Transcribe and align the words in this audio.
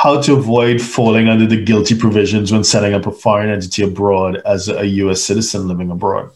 how 0.00 0.18
to 0.18 0.32
avoid 0.32 0.80
falling 0.80 1.28
under 1.28 1.46
the 1.46 1.62
GILTI 1.62 1.98
provisions 2.00 2.50
when 2.50 2.64
setting 2.64 2.94
up 2.94 3.06
a 3.06 3.10
foreign 3.10 3.50
entity 3.50 3.82
abroad 3.82 4.40
as 4.46 4.66
a 4.66 4.86
U.S. 4.86 5.22
citizen 5.22 5.68
living 5.68 5.90
abroad. 5.90 6.30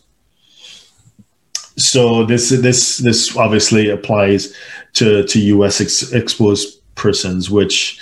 So 1.76 2.24
this 2.24 2.50
this 2.50 2.98
this 2.98 3.34
obviously 3.36 3.88
applies 3.88 4.54
to 4.94 5.24
to 5.24 5.40
U.S. 5.56 5.80
Ex- 5.80 6.12
exposed 6.12 6.78
persons, 6.94 7.50
which, 7.50 7.98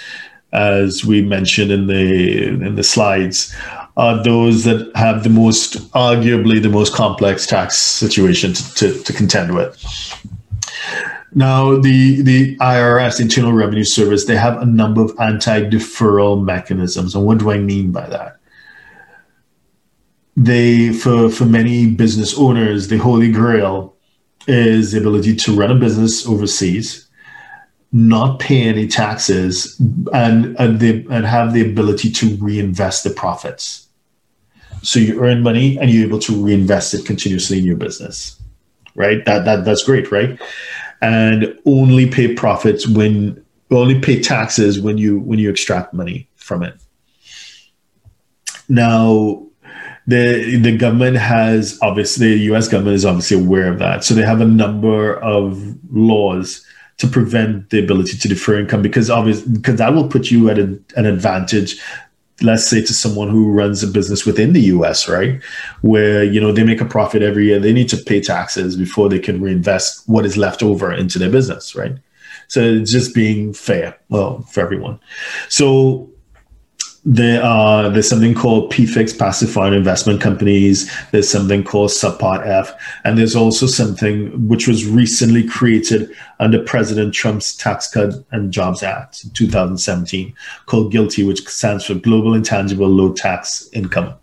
as 0.53 1.05
we 1.05 1.23
mentioned 1.23 1.71
in 1.71 1.87
the 1.87 2.49
in 2.49 2.75
the 2.75 2.83
slides, 2.83 3.55
are 3.97 4.21
those 4.23 4.65
that 4.65 4.91
have 4.97 5.23
the 5.23 5.31
most, 5.31 5.77
arguably, 5.93 6.61
the 6.61 6.69
most 6.69 6.93
complex 6.93 7.47
tax 7.47 7.77
situation 7.79 8.53
to, 8.53 8.75
to, 8.75 9.03
to 9.05 9.13
contend 9.13 9.55
with. 9.55 9.79
Now, 11.35 11.77
the, 11.79 12.21
the 12.23 12.57
IRS, 12.59 13.21
Internal 13.21 13.53
Revenue 13.53 13.85
Service, 13.85 14.27
they 14.27 14.37
have 14.37 14.61
a 14.61 14.67
number 14.67 15.03
of 15.03 15.14
anti 15.18 15.63
deferral 15.63 16.43
mechanisms. 16.43 17.14
And 17.14 17.25
what 17.25 17.39
do 17.39 17.50
I 17.50 17.58
mean 17.58 17.91
by 17.91 18.07
that? 18.08 18.36
They, 20.36 20.93
for, 20.93 21.31
for 21.31 21.45
many 21.45 21.91
business 21.91 22.36
owners, 22.39 22.89
the 22.89 22.99
holy 22.99 23.31
grail 23.31 23.96
is 24.46 24.93
the 24.93 24.99
ability 24.99 25.36
to 25.36 25.55
run 25.55 25.71
a 25.71 25.75
business 25.75 26.27
overseas, 26.27 27.08
not 27.93 28.39
pay 28.39 28.63
any 28.63 28.86
taxes, 28.89 29.79
and, 30.13 30.57
and, 30.58 30.80
the, 30.80 31.07
and 31.11 31.25
have 31.25 31.53
the 31.53 31.67
ability 31.67 32.11
to 32.12 32.36
reinvest 32.36 33.05
the 33.05 33.11
profits. 33.11 33.89
So 34.83 34.98
you 34.98 35.22
earn 35.22 35.42
money 35.42 35.78
and 35.78 35.91
you're 35.91 36.06
able 36.06 36.19
to 36.20 36.44
reinvest 36.44 36.92
it 36.92 37.06
continuously 37.06 37.58
in 37.58 37.64
your 37.64 37.77
business, 37.77 38.41
right? 38.94 39.25
That, 39.25 39.44
that 39.44 39.64
That's 39.64 39.84
great, 39.84 40.11
right? 40.11 40.39
And 41.03 41.59
only 41.67 42.09
pay 42.09 42.33
profits 42.33 42.87
when 42.87 43.45
only 43.70 43.98
pay 43.98 44.20
taxes 44.20 44.81
when 44.81 44.97
you 44.97 45.19
when 45.20 45.39
you 45.39 45.51
extract 45.51 45.92
money 45.92 46.28
from 46.37 46.62
it. 46.62 46.75
Now, 48.69 49.47
the 50.06 50.59
the 50.62 50.77
government 50.77 51.17
has 51.17 51.78
obviously 51.83 52.34
the 52.34 52.44
U.S. 52.44 52.69
government 52.69 52.94
is 52.94 53.05
obviously 53.05 53.42
aware 53.42 53.70
of 53.70 53.78
that, 53.81 54.05
so 54.05 54.14
they 54.14 54.22
have 54.22 54.41
a 54.41 54.47
number 54.47 55.20
of 55.20 55.77
laws 55.91 56.64
to 56.98 57.09
prevent 57.09 57.70
the 57.70 57.83
ability 57.83 58.16
to 58.16 58.28
defer 58.28 58.61
income 58.61 58.83
because 58.83 59.11
obviously 59.11 59.53
because 59.53 59.77
that 59.77 59.92
will 59.92 60.09
put 60.09 60.31
you 60.31 60.48
at 60.48 60.59
a, 60.59 60.78
an 60.97 61.06
advantage 61.06 61.81
let's 62.42 62.66
say 62.66 62.80
to 62.80 62.94
someone 62.94 63.28
who 63.28 63.50
runs 63.50 63.82
a 63.82 63.86
business 63.86 64.26
within 64.26 64.52
the 64.52 64.62
US, 64.62 65.08
right? 65.08 65.42
Where, 65.80 66.24
you 66.24 66.40
know, 66.40 66.52
they 66.52 66.64
make 66.64 66.80
a 66.80 66.86
profit 66.86 67.22
every 67.22 67.46
year, 67.46 67.58
they 67.58 67.72
need 67.72 67.88
to 67.90 67.96
pay 67.96 68.20
taxes 68.20 68.76
before 68.76 69.08
they 69.08 69.18
can 69.18 69.40
reinvest 69.40 70.08
what 70.08 70.26
is 70.26 70.36
left 70.36 70.62
over 70.62 70.92
into 70.92 71.18
their 71.18 71.30
business, 71.30 71.74
right? 71.74 71.94
So 72.48 72.60
it's 72.60 72.92
just 72.92 73.14
being 73.14 73.54
fair, 73.54 73.98
well, 74.10 74.42
for 74.42 74.60
everyone. 74.60 75.00
So 75.48 76.11
there 77.05 77.42
are 77.42 77.89
there's 77.91 78.08
something 78.08 78.33
called 78.33 78.72
PFICs 78.72 79.19
passive 79.19 79.50
foreign 79.50 79.75
investment 79.75 80.20
companies 80.20 80.91
there's 81.11 81.28
something 81.28 81.64
called 81.64 81.91
subpart 81.91 82.47
f 82.47 82.72
and 83.03 83.19
there's 83.19 83.34
also 83.34 83.67
something 83.67 84.47
which 84.47 84.69
was 84.69 84.86
recently 84.86 85.42
created 85.47 86.14
under 86.39 86.62
president 86.62 87.12
trump's 87.12 87.56
tax 87.56 87.89
cut 87.89 88.14
and 88.31 88.53
jobs 88.53 88.84
act 88.84 89.25
in 89.25 89.31
2017 89.31 90.33
called 90.67 90.92
GILTI 90.92 91.27
which 91.27 91.44
stands 91.48 91.84
for 91.84 91.94
global 91.94 92.34
intangible 92.34 92.89
low 92.89 93.12
tax 93.12 93.69
income. 93.72 94.14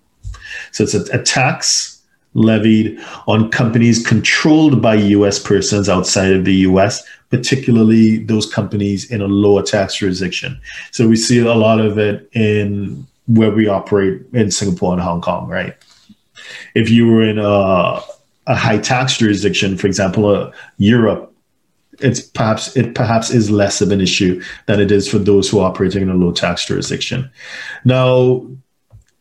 So 0.71 0.86
it's 0.86 0.93
a, 0.93 1.03
a 1.11 1.21
tax 1.21 1.98
levied 2.33 2.99
on 3.27 3.49
companies 3.49 4.05
controlled 4.05 4.81
by 4.81 4.95
US 4.95 5.39
persons 5.39 5.89
outside 5.89 6.31
of 6.31 6.45
the 6.45 6.55
US, 6.55 7.03
particularly 7.30 8.23
those 8.23 8.52
companies 8.52 9.09
in 9.11 9.21
a 9.21 9.27
lower 9.27 9.63
tax 9.63 9.95
jurisdiction. 9.95 10.59
So 10.91 11.08
we 11.08 11.16
see 11.16 11.39
a 11.39 11.53
lot 11.53 11.80
of 11.80 11.97
it 11.97 12.30
in 12.33 13.05
where 13.27 13.52
we 13.52 13.67
operate 13.67 14.21
in 14.33 14.52
Singapore 14.52 14.94
and 14.94 15.02
Hong 15.02 15.21
Kong, 15.21 15.47
right? 15.47 15.75
If 16.73 16.89
you 16.89 17.08
were 17.08 17.23
in 17.23 17.37
a, 17.37 17.99
a 18.48 18.55
high 18.55 18.80
tax 18.80 19.17
jurisdiction, 19.17 19.77
for 19.77 19.87
example, 19.87 20.27
uh, 20.27 20.52
Europe, 20.77 21.27
it's 21.99 22.21
perhaps 22.21 22.76
it 22.77 22.95
perhaps 22.95 23.30
is 23.30 23.52
less 23.52 23.82
of 23.82 23.92
an 23.92 23.99
issue 23.99 24.42
than 24.67 24.80
it 24.80 24.89
is 24.89 25.08
for 25.08 25.17
those 25.17 25.49
who 25.49 25.59
are 25.59 25.70
operating 25.70 26.02
in 26.02 26.09
a 26.09 26.14
low 26.14 26.32
tax 26.32 26.65
jurisdiction. 26.65 27.30
Now, 27.83 28.48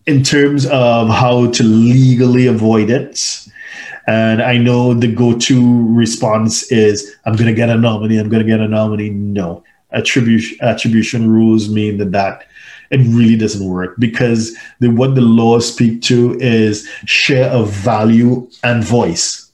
in 0.08 0.22
terms 0.22 0.64
of 0.64 1.10
how 1.10 1.50
to 1.50 1.62
legally 1.62 2.46
avoid 2.46 2.88
it. 2.88 3.46
And 4.06 4.42
I 4.42 4.56
know 4.56 4.94
the 4.94 5.06
go 5.06 5.38
to 5.38 5.94
response 5.94 6.72
is 6.72 7.14
I'm 7.26 7.34
going 7.34 7.46
to 7.46 7.52
get 7.54 7.69
a 7.69 7.76
nominee, 7.76 8.16
I'm 8.16 8.30
going 8.30 8.42
to 8.42 8.48
get 8.48 8.58
a 8.58 8.66
nominee. 8.66 9.10
No. 9.10 9.62
Attribution, 9.92 10.56
attribution 10.62 11.30
rules 11.30 11.69
mean 11.69 11.98
that, 11.98 12.12
that 12.12 12.46
it 12.91 13.00
really 13.00 13.36
doesn't 13.36 13.69
work 13.69 13.96
because 13.98 14.56
the, 14.80 14.88
what 14.88 15.14
the 15.14 15.20
laws 15.20 15.70
speak 15.70 16.00
to 16.02 16.38
is 16.40 16.88
share 17.04 17.50
of 17.50 17.70
value 17.70 18.48
and 18.64 18.82
voice. 18.82 19.50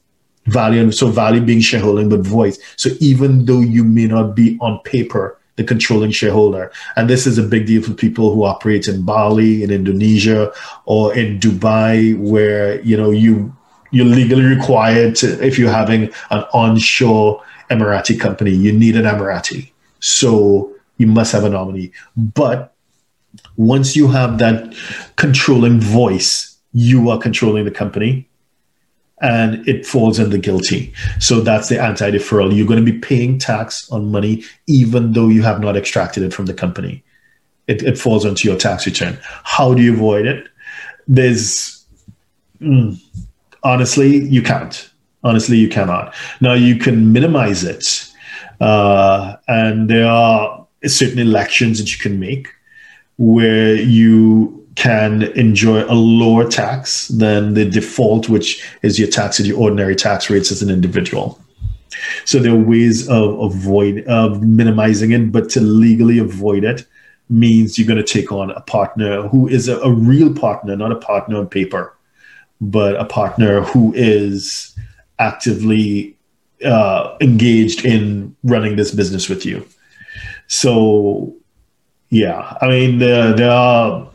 Value, 0.47 0.93
so 0.93 1.09
value 1.09 1.41
being 1.41 1.63
shareholding, 1.63 2.09
but 2.09 2.21
voice. 2.21 2.61
So 2.77 2.91
even 3.01 3.47
though 3.47 3.61
you 3.61 3.83
may 3.83 4.07
not 4.07 4.37
be 4.37 4.57
on 4.61 4.79
paper 4.85 5.37
the 5.57 5.65
controlling 5.65 6.11
shareholder. 6.11 6.73
And 6.97 7.09
this 7.09 7.27
is 7.27 7.39
a 7.39 7.43
big 7.43 7.67
deal 7.67 7.83
for 7.83 7.93
people 7.93 8.35
who 8.35 8.45
operate 8.45 8.89
in 8.89 9.03
Bali, 9.03 9.63
in 9.63 9.71
Indonesia, 9.71 10.53
or 10.85 11.15
in 11.15 11.39
Dubai, 11.39 12.19
where 12.19 12.81
you 12.83 12.97
know 12.97 13.11
you 13.11 13.55
you're 13.91 14.05
legally 14.05 14.45
required 14.45 15.17
to 15.17 15.45
if 15.45 15.59
you're 15.59 15.71
having 15.71 16.11
an 16.31 16.45
onshore 16.53 17.43
Emirati 17.71 18.19
company, 18.19 18.51
you 18.51 18.73
need 18.73 18.97
an 18.97 19.05
Emirati. 19.05 19.73
So 20.01 20.73
you 20.99 21.07
must 21.07 21.33
have 21.33 21.45
a 21.45 21.49
nominee. 21.49 21.93
But 22.17 22.75
once 23.57 23.97
you 23.97 24.09
have 24.09 24.39
that 24.39 24.75
controlling 25.17 25.81
voice, 25.81 26.57
you 26.73 27.11
are 27.11 27.19
controlling 27.19 27.65
the 27.65 27.71
company 27.71 28.29
and 29.21 29.67
it 29.69 29.87
falls 29.87 30.19
under 30.19 30.39
GILTI. 30.39 30.93
So 31.21 31.41
that's 31.41 31.69
the 31.69 31.81
anti 31.81 32.11
deferral. 32.11 32.55
You're 32.55 32.67
going 32.67 32.85
to 32.85 32.93
be 32.93 32.99
paying 32.99 33.39
tax 33.39 33.91
on 33.91 34.11
money 34.11 34.45
even 34.67 35.13
though 35.13 35.29
you 35.29 35.43
have 35.43 35.61
not 35.61 35.77
extracted 35.77 36.23
it 36.23 36.35
from 36.35 36.47
the 36.47 36.55
company. 36.55 37.03
It, 37.67 37.83
it 37.83 37.97
falls 37.97 38.27
onto 38.27 38.47
your 38.49 38.59
tax 38.59 38.87
return. 38.87 39.19
How 39.45 39.73
do 39.73 39.83
you 39.83 39.95
avoid 39.95 40.27
it? 40.27 40.49
There's 41.09 41.85
mm, 42.61 43.01
honestly, 43.63 44.25
you 44.25 44.43
can't. 44.43 44.91
Honestly, 45.23 45.57
you 45.57 45.71
cannot. 45.71 46.15
Now, 46.43 46.53
you 46.53 46.77
can 46.77 47.15
minimize 47.15 47.65
it, 47.65 48.13
uh, 48.61 49.37
and 49.49 49.89
there 49.89 50.07
are 50.07 50.67
certain 50.85 51.19
elections 51.19 51.79
that 51.79 51.91
you 51.91 51.99
can 51.99 52.21
make 52.21 52.49
where 53.17 53.75
you 53.75 54.64
can 54.77 55.23
enjoy 55.35 55.85
a 55.85 55.95
lower 55.95 56.49
tax 56.49 57.09
than 57.09 57.55
the 57.55 57.65
default, 57.65 58.29
which 58.29 58.65
is 58.83 58.99
your 58.99 59.09
tax 59.09 59.39
at 59.39 59.47
your 59.47 59.59
ordinary 59.59 59.95
tax 59.95 60.29
rates 60.29 60.51
as 60.51 60.63
an 60.63 60.71
individual. 60.71 61.41
So 62.25 62.39
there 62.39 62.53
are 62.53 62.57
ways 62.57 63.09
of 63.09 63.39
avoid 63.39 64.05
of 64.07 64.43
minimizing 64.43 65.13
it, 65.13 65.31
but 65.31 65.49
to 65.51 65.61
legally 65.61 66.19
avoid 66.19 66.65
it 66.65 66.87
means 67.31 67.79
you're 67.79 67.87
going 67.87 68.05
to 68.05 68.13
take 68.13 68.33
on 68.33 68.51
a 68.51 68.61
partner 68.63 69.29
who 69.29 69.49
is 69.49 69.69
a, 69.69 69.79
a 69.81 69.93
real 69.93 70.35
partner, 70.35 70.77
not 70.77 70.93
a 70.93 70.97
partner 70.97 71.39
on 71.39 71.49
paper, 71.49 71.97
but 72.61 72.97
a 72.97 73.05
partner 73.05 73.63
who 73.63 73.93
is 73.95 74.77
actively 75.19 76.17
uh, 76.65 77.17
engaged 77.21 77.85
in 77.85 78.35
running 78.43 78.77
this 78.77 78.91
business 78.91 79.29
with 79.29 79.47
you. 79.47 79.67
So, 80.49 81.35
yeah, 82.11 82.57
I 82.61 82.69
mean, 82.69 82.99
there, 82.99 83.33
there 83.33 83.51
are 83.51 84.09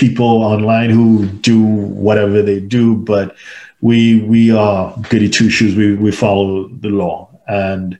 people 0.00 0.42
online 0.42 0.88
who 0.88 1.26
do 1.26 1.62
whatever 1.62 2.40
they 2.40 2.58
do, 2.58 2.96
but 2.96 3.36
we 3.82 4.22
we 4.22 4.50
are 4.50 4.96
goody 5.10 5.28
two 5.28 5.50
shoes. 5.50 5.76
We 5.76 5.94
we 5.94 6.10
follow 6.10 6.68
the 6.68 6.88
law, 6.88 7.28
and 7.46 7.98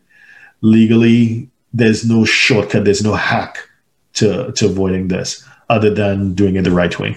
legally, 0.62 1.50
there's 1.74 2.08
no 2.08 2.24
shortcut. 2.24 2.84
There's 2.84 3.04
no 3.04 3.12
hack 3.12 3.58
to 4.14 4.50
to 4.52 4.66
avoiding 4.66 5.08
this, 5.08 5.46
other 5.68 5.92
than 5.92 6.34
doing 6.34 6.56
it 6.56 6.62
the 6.62 6.70
right 6.70 6.98
way. 6.98 7.16